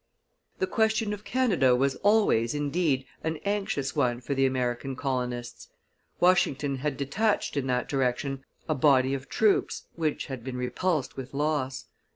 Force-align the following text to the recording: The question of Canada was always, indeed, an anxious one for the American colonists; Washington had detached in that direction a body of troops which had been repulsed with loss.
The 0.57 0.65
question 0.65 1.13
of 1.13 1.23
Canada 1.23 1.75
was 1.75 1.93
always, 1.97 2.55
indeed, 2.55 3.05
an 3.23 3.37
anxious 3.45 3.95
one 3.95 4.19
for 4.19 4.33
the 4.33 4.47
American 4.47 4.95
colonists; 4.95 5.67
Washington 6.19 6.77
had 6.77 6.97
detached 6.97 7.55
in 7.55 7.67
that 7.67 7.87
direction 7.87 8.43
a 8.67 8.73
body 8.73 9.13
of 9.13 9.29
troops 9.29 9.83
which 9.93 10.25
had 10.25 10.43
been 10.43 10.57
repulsed 10.57 11.17
with 11.17 11.35
loss. 11.35 11.85